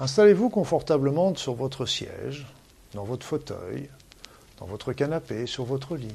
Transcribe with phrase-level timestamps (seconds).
[0.00, 2.46] Installez-vous confortablement sur votre siège,
[2.94, 3.88] dans votre fauteuil,
[4.58, 6.14] dans votre canapé, sur votre lit.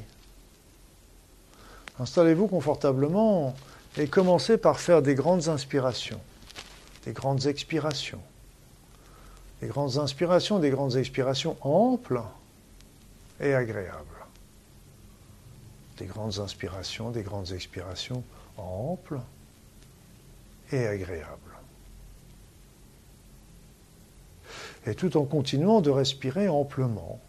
[2.00, 3.54] Installez-vous confortablement
[3.98, 6.22] et commencez par faire des grandes inspirations,
[7.06, 8.22] des grandes expirations.
[9.62, 12.22] Des grandes inspirations, des grandes expirations amples
[13.40, 14.26] et agréables.
[15.98, 18.24] Des grandes inspirations, des grandes expirations
[18.58, 19.20] amples
[20.72, 21.53] et agréables.
[24.86, 27.20] Et tout en continuant de respirer amplement,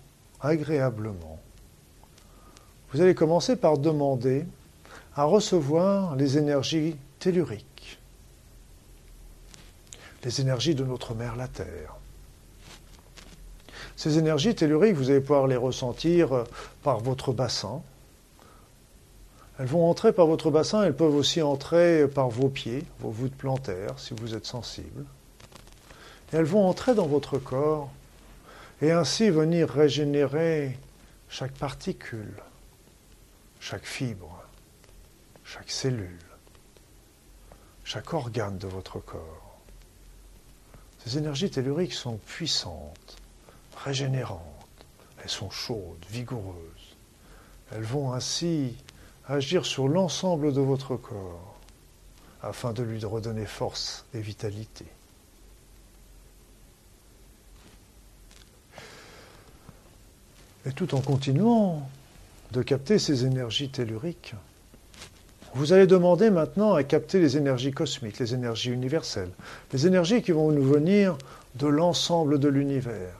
[0.40, 1.38] agréablement.
[2.92, 4.44] Vous allez commencer par demander
[5.16, 7.98] à recevoir les énergies telluriques,
[10.24, 11.96] les énergies de notre mère la Terre.
[13.96, 16.44] Ces énergies telluriques, vous allez pouvoir les ressentir
[16.82, 17.82] par votre bassin.
[19.58, 23.36] Elles vont entrer par votre bassin, elles peuvent aussi entrer par vos pieds, vos voûtes
[23.36, 25.04] plantaires, si vous êtes sensible.
[26.34, 27.92] Elles vont entrer dans votre corps
[28.82, 30.76] et ainsi venir régénérer
[31.28, 32.34] chaque particule,
[33.60, 34.42] chaque fibre,
[35.44, 36.18] chaque cellule,
[37.84, 39.60] chaque organe de votre corps.
[41.04, 43.16] Ces énergies telluriques sont puissantes,
[43.76, 44.40] régénérantes,
[45.22, 46.96] elles sont chaudes, vigoureuses.
[47.70, 48.74] Elles vont ainsi
[49.28, 51.54] agir sur l'ensemble de votre corps
[52.42, 54.86] afin de lui redonner force et vitalité.
[60.66, 61.88] Et tout en continuant
[62.52, 64.34] de capter ces énergies telluriques,
[65.54, 69.30] vous allez demander maintenant à capter les énergies cosmiques, les énergies universelles,
[69.72, 71.16] les énergies qui vont nous venir
[71.54, 73.14] de l'ensemble de l'univers,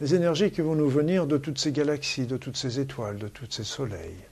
[0.00, 3.28] les énergies qui vont nous venir de toutes ces galaxies, de toutes ces étoiles, de
[3.28, 4.24] tous ces soleils,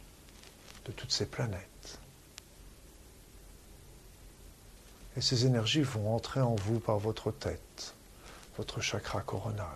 [0.87, 1.99] de toutes ces planètes.
[5.17, 7.95] Et ces énergies vont entrer en vous par votre tête,
[8.57, 9.67] votre chakra coronal.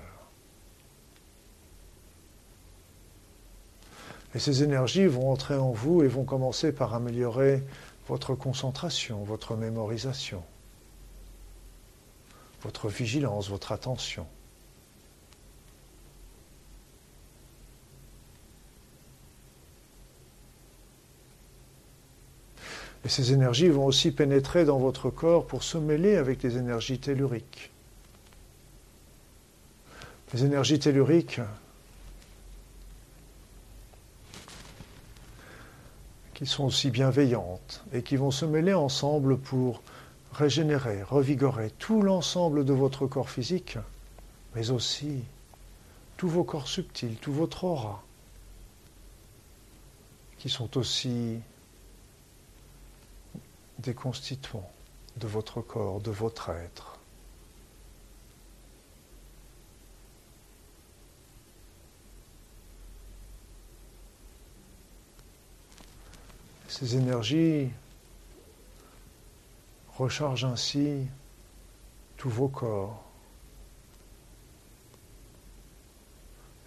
[4.36, 7.62] Et ces énergies vont entrer en vous et vont commencer par améliorer
[8.06, 10.42] votre concentration, votre mémorisation,
[12.60, 14.26] votre vigilance, votre attention.
[23.06, 26.98] Et ces énergies vont aussi pénétrer dans votre corps pour se mêler avec les énergies
[26.98, 27.70] telluriques.
[30.34, 31.40] Les énergies telluriques
[36.36, 39.80] qui sont aussi bienveillantes et qui vont se mêler ensemble pour
[40.32, 43.78] régénérer, revigorer tout l'ensemble de votre corps physique,
[44.54, 45.22] mais aussi
[46.18, 48.02] tous vos corps subtils, tout votre aura,
[50.36, 51.38] qui sont aussi
[53.78, 54.70] des constituants
[55.16, 56.95] de votre corps, de votre être.
[66.78, 67.70] Ces énergies
[69.96, 71.06] rechargent ainsi
[72.18, 73.02] tous vos corps.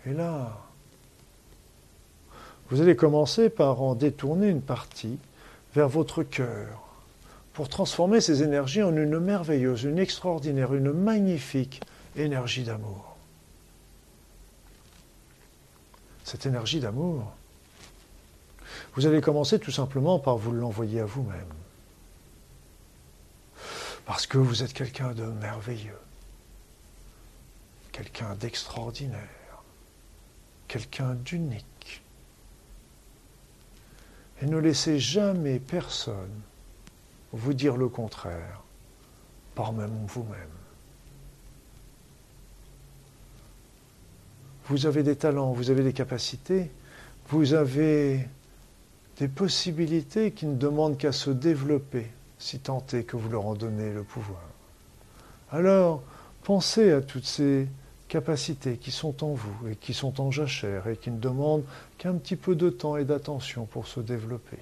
[0.07, 0.57] Et là,
[2.71, 5.19] vous allez commencer par en détourner une partie
[5.75, 6.81] vers votre cœur
[7.53, 11.83] pour transformer ces énergies en une merveilleuse, une extraordinaire, une magnifique
[12.15, 13.15] énergie d'amour.
[16.23, 17.31] Cette énergie d'amour,
[18.95, 21.53] vous allez commencer tout simplement par vous l'envoyer à vous-même.
[24.05, 25.99] Parce que vous êtes quelqu'un de merveilleux,
[27.91, 29.63] quelqu'un d'extraordinaire,
[30.67, 32.01] quelqu'un d'unique.
[34.41, 36.41] Et ne laissez jamais personne
[37.31, 38.63] vous dire le contraire,
[39.53, 40.49] par même vous-même.
[44.65, 46.71] Vous avez des talents, vous avez des capacités,
[47.27, 48.27] vous avez
[49.19, 52.07] des possibilités qui ne demandent qu'à se développer,
[52.39, 54.41] si tant est que vous leur en donnez le pouvoir.
[55.51, 56.01] Alors,
[56.43, 57.67] pensez à toutes ces
[58.07, 61.65] capacités qui sont en vous et qui sont en jachère et qui ne demandent
[61.97, 64.57] qu'un petit peu de temps et d'attention pour se développer.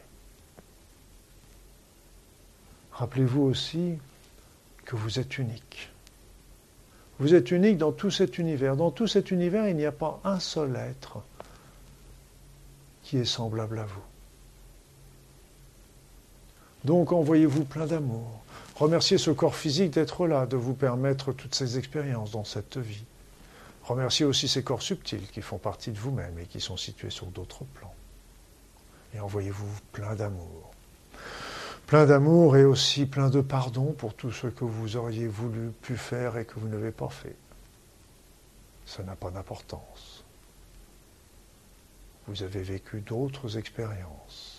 [2.94, 3.94] Rappelez-vous aussi
[4.86, 5.92] que vous êtes unique.
[7.19, 8.75] Vous êtes unique dans tout cet univers.
[8.75, 11.21] Dans tout cet univers, il n'y a pas un seul être
[13.03, 14.17] qui est semblable à vous.
[16.83, 18.44] Donc envoyez-vous plein d'amour.
[18.75, 23.06] Remerciez ce corps physique d'être là, de vous permettre toutes ces expériences dans cette vie.
[23.83, 27.27] Remerciez aussi ces corps subtils qui font partie de vous-même et qui sont situés sur
[27.27, 27.94] d'autres plans.
[29.15, 30.71] Et envoyez-vous plein d'amour.
[31.88, 35.95] plein d'amour et aussi plein de pardon pour tout ce que vous auriez voulu pu
[35.95, 37.35] faire et que vous n'avez pas fait.
[38.85, 40.24] Ça n'a pas d'importance.
[42.27, 44.56] Vous avez vécu d'autres expériences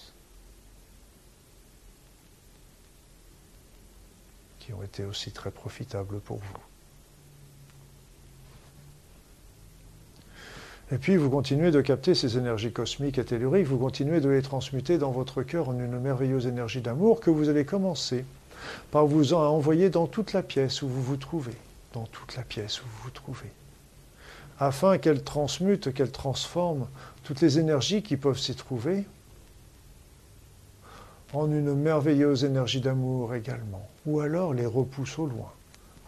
[4.68, 6.58] qui ont été aussi très profitables pour vous.
[10.92, 14.42] Et puis vous continuez de capter ces énergies cosmiques et telluriques, vous continuez de les
[14.42, 18.26] transmuter dans votre cœur en une merveilleuse énergie d'amour que vous allez commencer
[18.90, 21.56] par vous envoyer dans toute la pièce où vous vous trouvez,
[21.94, 23.50] dans toute la pièce où vous vous trouvez,
[24.58, 26.88] afin qu'elle transmute, qu'elle transforme
[27.24, 29.06] toutes les énergies qui peuvent s'y trouver
[31.32, 35.52] en une merveilleuse énergie d'amour également, ou alors les repousse au loin,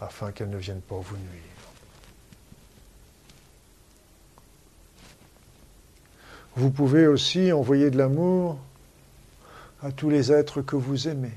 [0.01, 1.51] afin qu'elles ne viennent pas vous nuire.
[6.57, 8.59] Vous pouvez aussi envoyer de l'amour
[9.83, 11.33] à tous les êtres que vous aimez,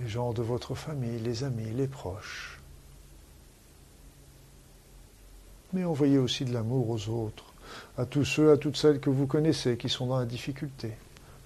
[0.00, 2.60] les gens de votre famille, les amis, les proches.
[5.72, 7.52] Mais envoyez aussi de l'amour aux autres,
[7.96, 10.92] à tous ceux, à toutes celles que vous connaissez qui sont dans la difficulté,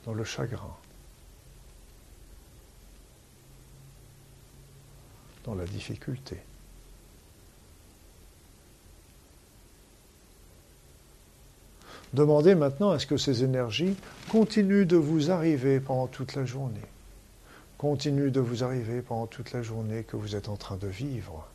[0.05, 0.77] dans le chagrin,
[5.45, 6.39] dans la difficulté.
[12.13, 13.97] Demandez maintenant à ce que ces énergies
[14.31, 16.81] continuent de vous arriver pendant toute la journée.
[17.79, 21.47] Continuent de vous arriver pendant toute la journée que vous êtes en train de vivre.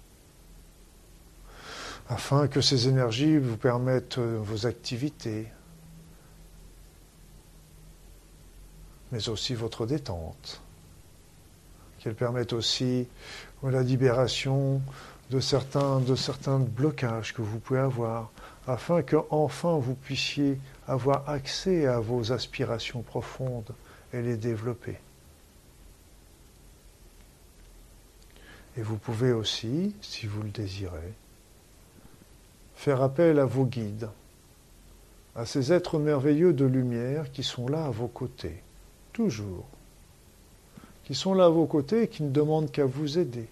[2.07, 5.47] Afin que ces énergies vous permettent euh, vos activités,
[9.11, 10.61] mais aussi votre détente.
[11.99, 13.07] Qu'elles permettent aussi
[13.69, 14.81] la libération
[15.31, 18.31] de certains, blocages que vous pouvez avoir,
[18.67, 23.73] afin que enfin vous puissiez avoir accès à vos aspirations profondes
[24.13, 24.97] et les développer.
[28.77, 31.13] Et vous pouvez aussi, si vous le désirez,
[32.75, 34.09] faire appel à vos guides,
[35.35, 38.61] à ces êtres merveilleux de lumière qui sont là à vos côtés,
[39.13, 39.65] toujours,
[41.05, 43.47] qui sont là à vos côtés et qui ne demandent qu'à vous aider,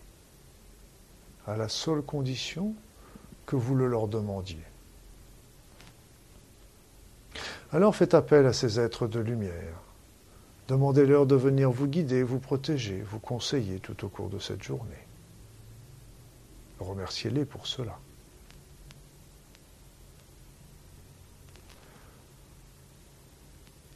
[1.47, 2.73] à la seule condition
[3.45, 4.63] que vous le leur demandiez.
[7.71, 9.81] Alors faites appel à ces êtres de lumière.
[10.67, 14.91] Demandez-leur de venir vous guider, vous protéger, vous conseiller tout au cours de cette journée.
[16.79, 17.97] Remerciez-les pour cela.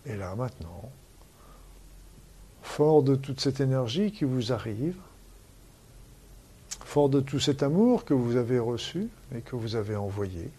[0.05, 0.89] Et là maintenant,
[2.63, 4.97] fort de toute cette énergie qui vous arrive,
[6.97, 10.49] fort de tout cet amour que vous avez reçu et que vous avez envoyé,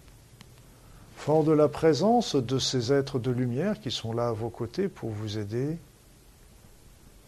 [1.17, 4.87] Fort de la présence de ces êtres de lumière qui sont là à vos côtés
[4.87, 5.77] pour vous aider,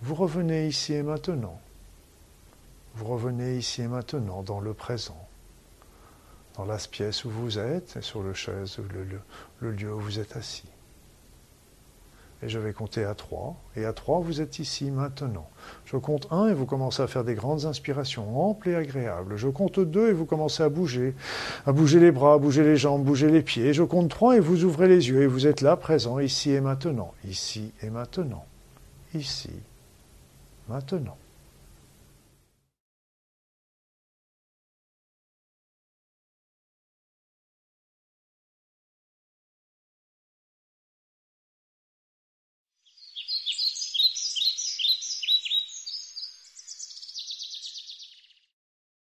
[0.01, 1.61] vous revenez ici et maintenant.
[2.95, 5.27] Vous revenez ici et maintenant dans le présent,
[6.57, 9.19] dans la pièce où vous êtes et sur le chaise, le,
[9.59, 10.69] le lieu où vous êtes assis.
[12.43, 13.55] Et je vais compter à 3.
[13.77, 15.49] Et à 3, vous êtes ici maintenant.
[15.85, 19.37] Je compte 1 et vous commencez à faire des grandes inspirations amples et agréables.
[19.37, 21.15] Je compte 2 et vous commencez à bouger,
[21.67, 23.75] à bouger les bras, à bouger les jambes, bouger les pieds.
[23.75, 26.61] Je compte 3 et vous ouvrez les yeux et vous êtes là, présent, ici et
[26.61, 27.13] maintenant.
[27.29, 28.45] Ici et maintenant.
[29.15, 29.51] Ici,
[30.69, 31.17] maintenant.